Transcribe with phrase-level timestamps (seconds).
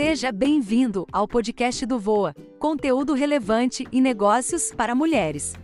[0.00, 5.54] Seja bem-vindo ao podcast do Voa, conteúdo relevante e negócios para mulheres.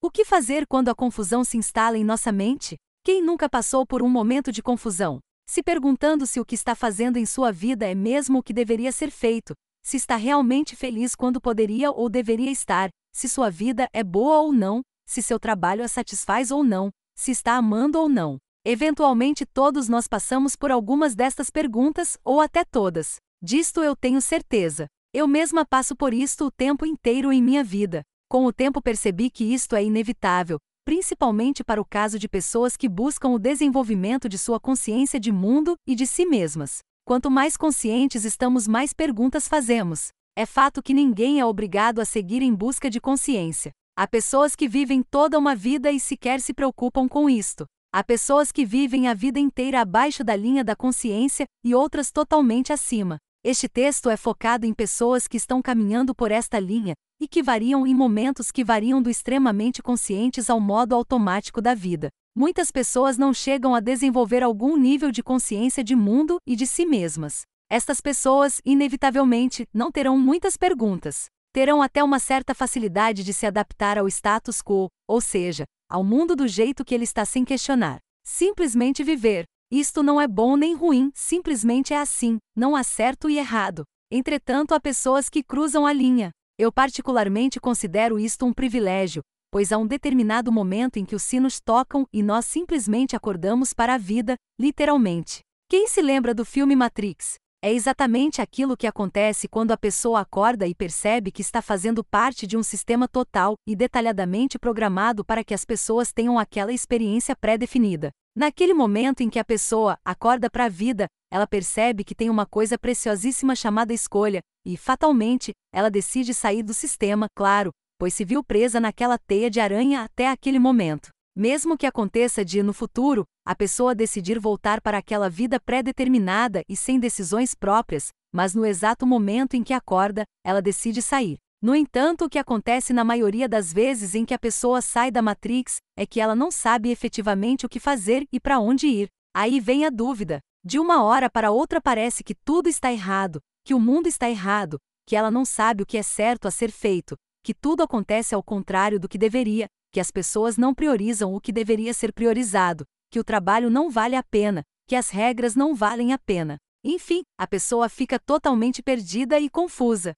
[0.00, 2.76] O que fazer quando a confusão se instala em nossa mente?
[3.04, 5.18] Quem nunca passou por um momento de confusão?
[5.50, 8.92] Se perguntando se o que está fazendo em sua vida é mesmo o que deveria
[8.92, 9.52] ser feito,
[9.84, 14.52] se está realmente feliz quando poderia ou deveria estar, se sua vida é boa ou
[14.52, 18.38] não, se seu trabalho a satisfaz ou não, se está amando ou não.
[18.66, 23.16] Eventualmente todos nós passamos por algumas destas perguntas, ou até todas.
[23.42, 24.86] Disto eu tenho certeza.
[25.12, 28.00] Eu mesma passo por isto o tempo inteiro em minha vida.
[28.26, 32.88] Com o tempo percebi que isto é inevitável, principalmente para o caso de pessoas que
[32.88, 36.78] buscam o desenvolvimento de sua consciência de mundo e de si mesmas.
[37.06, 40.08] Quanto mais conscientes estamos, mais perguntas fazemos.
[40.34, 43.72] É fato que ninguém é obrigado a seguir em busca de consciência.
[43.94, 47.66] Há pessoas que vivem toda uma vida e sequer se preocupam com isto.
[47.96, 52.72] Há pessoas que vivem a vida inteira abaixo da linha da consciência e outras totalmente
[52.72, 53.18] acima.
[53.44, 57.86] Este texto é focado em pessoas que estão caminhando por esta linha e que variam
[57.86, 62.08] em momentos que variam do extremamente conscientes ao modo automático da vida.
[62.36, 66.84] Muitas pessoas não chegam a desenvolver algum nível de consciência de mundo e de si
[66.84, 67.42] mesmas.
[67.70, 71.26] Estas pessoas, inevitavelmente, não terão muitas perguntas.
[71.52, 76.34] Terão até uma certa facilidade de se adaptar ao status quo, ou seja, ao mundo
[76.34, 77.98] do jeito que ele está sem questionar.
[78.24, 79.44] Simplesmente viver.
[79.70, 83.84] Isto não é bom nem ruim, simplesmente é assim, não há certo e errado.
[84.10, 86.30] Entretanto, há pessoas que cruzam a linha.
[86.58, 91.60] Eu particularmente considero isto um privilégio, pois há um determinado momento em que os sinos
[91.60, 95.40] tocam e nós simplesmente acordamos para a vida, literalmente.
[95.68, 97.34] Quem se lembra do filme Matrix?
[97.64, 102.46] É exatamente aquilo que acontece quando a pessoa acorda e percebe que está fazendo parte
[102.46, 108.10] de um sistema total e detalhadamente programado para que as pessoas tenham aquela experiência pré-definida.
[108.36, 112.44] Naquele momento em que a pessoa acorda para a vida, ela percebe que tem uma
[112.44, 118.44] coisa preciosíssima chamada escolha, e, fatalmente, ela decide sair do sistema, claro, pois se viu
[118.44, 121.08] presa naquela teia de aranha até aquele momento.
[121.36, 126.76] Mesmo que aconteça de, no futuro, a pessoa decidir voltar para aquela vida pré-determinada e
[126.76, 131.38] sem decisões próprias, mas no exato momento em que acorda, ela decide sair.
[131.60, 135.20] No entanto, o que acontece na maioria das vezes em que a pessoa sai da
[135.20, 139.08] Matrix é que ela não sabe efetivamente o que fazer e para onde ir.
[139.34, 140.38] Aí vem a dúvida.
[140.64, 144.78] De uma hora para outra parece que tudo está errado, que o mundo está errado,
[145.04, 148.42] que ela não sabe o que é certo a ser feito, que tudo acontece ao
[148.42, 153.20] contrário do que deveria, que as pessoas não priorizam o que deveria ser priorizado, que
[153.20, 156.56] o trabalho não vale a pena, que as regras não valem a pena.
[156.82, 160.12] Enfim, a pessoa fica totalmente perdida e confusa.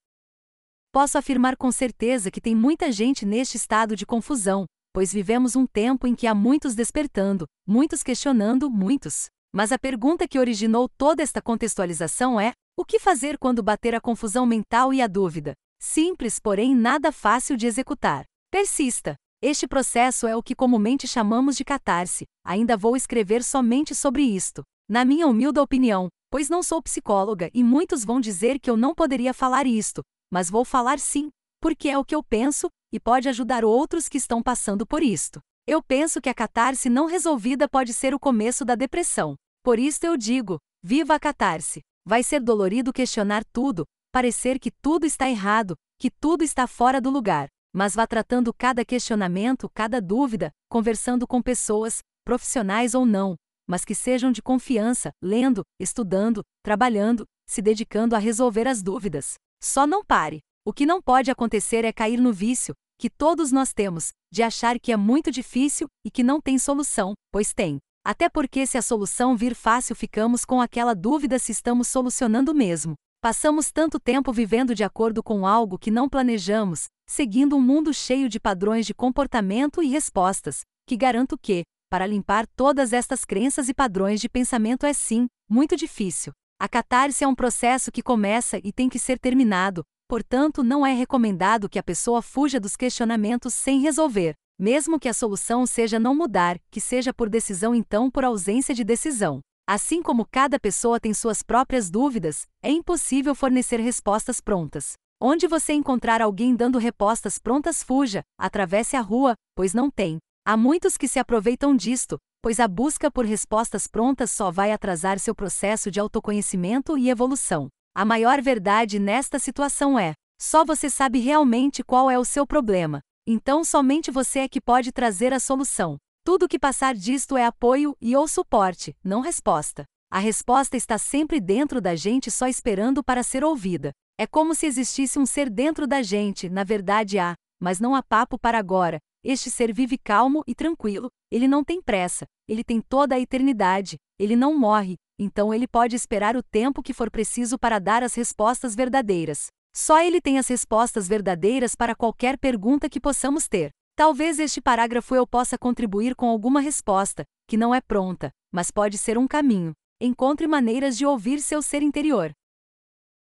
[0.90, 5.66] Posso afirmar com certeza que tem muita gente neste estado de confusão, pois vivemos um
[5.66, 9.26] tempo em que há muitos despertando, muitos questionando, muitos.
[9.52, 14.00] Mas a pergunta que originou toda esta contextualização é: o que fazer quando bater a
[14.00, 15.52] confusão mental e a dúvida?
[15.78, 18.24] Simples, porém nada fácil de executar.
[18.50, 19.16] Persista.
[19.48, 22.24] Este processo é o que comumente chamamos de catarse.
[22.44, 24.64] Ainda vou escrever somente sobre isto.
[24.90, 28.92] Na minha humilde opinião, pois não sou psicóloga e muitos vão dizer que eu não
[28.92, 30.02] poderia falar isto,
[30.32, 31.30] mas vou falar sim,
[31.62, 35.38] porque é o que eu penso e pode ajudar outros que estão passando por isto.
[35.64, 39.36] Eu penso que a catarse não resolvida pode ser o começo da depressão.
[39.62, 41.82] Por isto eu digo: viva a catarse.
[42.04, 47.10] Vai ser dolorido questionar tudo, parecer que tudo está errado, que tudo está fora do
[47.10, 53.84] lugar mas vá tratando cada questionamento, cada dúvida, conversando com pessoas, profissionais ou não, mas
[53.84, 59.34] que sejam de confiança, lendo, estudando, trabalhando, se dedicando a resolver as dúvidas.
[59.62, 60.40] Só não pare.
[60.64, 64.80] O que não pode acontecer é cair no vício, que todos nós temos, de achar
[64.80, 67.78] que é muito difícil e que não tem solução, pois tem.
[68.04, 72.94] Até porque, se a solução vir fácil, ficamos com aquela dúvida se estamos solucionando mesmo.
[73.26, 78.28] Passamos tanto tempo vivendo de acordo com algo que não planejamos, seguindo um mundo cheio
[78.28, 83.74] de padrões de comportamento e respostas, que garanto que, para limpar todas estas crenças e
[83.74, 86.32] padrões de pensamento é sim, muito difícil.
[86.56, 90.92] A catarse é um processo que começa e tem que ser terminado, portanto, não é
[90.94, 94.34] recomendado que a pessoa fuja dos questionamentos sem resolver.
[94.56, 98.84] Mesmo que a solução seja não mudar, que seja por decisão então por ausência de
[98.84, 99.40] decisão.
[99.68, 104.92] Assim como cada pessoa tem suas próprias dúvidas, é impossível fornecer respostas prontas.
[105.20, 110.18] Onde você encontrar alguém dando respostas prontas, fuja, atravesse a rua, pois não tem.
[110.46, 115.18] Há muitos que se aproveitam disto, pois a busca por respostas prontas só vai atrasar
[115.18, 117.66] seu processo de autoconhecimento e evolução.
[117.92, 123.00] A maior verdade nesta situação é: só você sabe realmente qual é o seu problema.
[123.26, 125.96] Então somente você é que pode trazer a solução.
[126.26, 129.84] Tudo que passar disto é apoio e ou suporte, não resposta.
[130.10, 133.92] A resposta está sempre dentro da gente só esperando para ser ouvida.
[134.18, 138.02] É como se existisse um ser dentro da gente, na verdade há, mas não há
[138.02, 138.98] papo para agora.
[139.22, 143.94] Este ser vive calmo e tranquilo, ele não tem pressa, ele tem toda a eternidade,
[144.18, 148.16] ele não morre, então ele pode esperar o tempo que for preciso para dar as
[148.16, 149.46] respostas verdadeiras.
[149.72, 153.70] Só ele tem as respostas verdadeiras para qualquer pergunta que possamos ter.
[153.96, 158.98] Talvez este parágrafo eu possa contribuir com alguma resposta, que não é pronta, mas pode
[158.98, 159.72] ser um caminho.
[159.98, 162.30] Encontre maneiras de ouvir seu ser interior.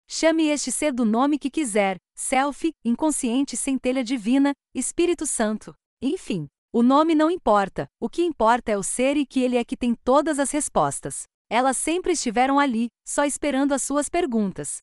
[0.09, 5.73] Chame este ser do nome que quiser: Self, inconsciente centelha divina, Espírito Santo.
[6.03, 9.65] Enfim, o nome não importa, o que importa é o ser e que ele é
[9.65, 11.23] que tem todas as respostas.
[11.49, 14.79] Elas sempre estiveram ali, só esperando as suas perguntas.